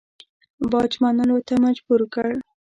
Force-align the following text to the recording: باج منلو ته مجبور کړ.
باج 0.71 0.91
منلو 1.01 1.37
ته 1.47 1.53
مجبور 1.65 2.01
کړ. 2.13 2.29